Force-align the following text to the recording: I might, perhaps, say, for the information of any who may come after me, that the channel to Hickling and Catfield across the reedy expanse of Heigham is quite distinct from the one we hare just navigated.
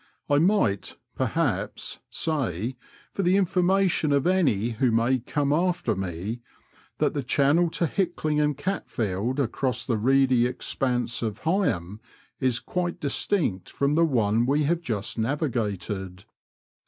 I 0.31 0.39
might, 0.39 0.97
perhaps, 1.15 1.99
say, 2.09 2.75
for 3.13 3.21
the 3.21 3.37
information 3.37 4.11
of 4.11 4.25
any 4.25 4.69
who 4.69 4.89
may 4.89 5.19
come 5.19 5.53
after 5.53 5.95
me, 5.95 6.41
that 6.97 7.13
the 7.13 7.21
channel 7.21 7.69
to 7.69 7.85
Hickling 7.85 8.39
and 8.39 8.57
Catfield 8.57 9.37
across 9.39 9.85
the 9.85 9.99
reedy 9.99 10.47
expanse 10.47 11.21
of 11.21 11.41
Heigham 11.41 11.99
is 12.39 12.59
quite 12.59 12.99
distinct 12.99 13.69
from 13.69 13.93
the 13.93 14.03
one 14.03 14.47
we 14.47 14.63
hare 14.63 14.73
just 14.75 15.19
navigated. 15.19 16.25